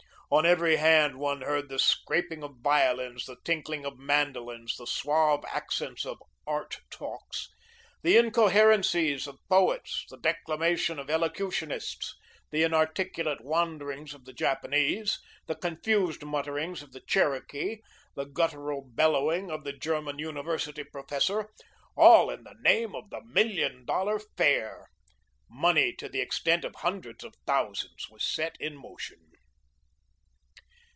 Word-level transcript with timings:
On 0.33 0.45
every 0.45 0.77
hand 0.77 1.17
one 1.19 1.41
heard 1.41 1.67
the 1.67 1.77
scraping 1.77 2.41
of 2.41 2.61
violins, 2.61 3.25
the 3.25 3.35
tinkling 3.43 3.83
of 3.85 3.99
mandolins, 3.99 4.77
the 4.77 4.87
suave 4.87 5.43
accents 5.51 6.05
of 6.05 6.19
"art 6.47 6.79
talks," 6.89 7.49
the 8.01 8.15
incoherencies 8.15 9.27
of 9.27 9.45
poets, 9.49 10.05
the 10.09 10.15
declamation 10.15 10.99
of 10.99 11.09
elocutionists, 11.09 12.15
the 12.49 12.63
inarticulate 12.63 13.43
wanderings 13.43 14.13
of 14.13 14.23
the 14.23 14.31
Japanese, 14.31 15.19
the 15.47 15.55
confused 15.55 16.23
mutterings 16.23 16.81
of 16.81 16.93
the 16.93 17.01
Cherokee, 17.01 17.81
the 18.15 18.23
guttural 18.25 18.85
bellowing 18.89 19.51
of 19.51 19.65
the 19.65 19.73
German 19.73 20.17
university 20.17 20.85
professor, 20.85 21.49
all 21.97 22.29
in 22.29 22.45
the 22.45 22.55
name 22.61 22.95
of 22.95 23.09
the 23.09 23.21
Million 23.25 23.83
Dollar 23.83 24.17
Fair. 24.37 24.87
Money 25.49 25.91
to 25.97 26.07
the 26.07 26.21
extent 26.21 26.63
of 26.63 26.75
hundreds 26.75 27.25
of 27.25 27.35
thousands 27.45 28.07
was 28.09 28.23
set 28.23 28.55
in 28.61 28.77
motion. 28.77 29.19